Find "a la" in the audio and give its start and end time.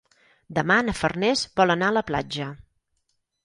1.93-2.05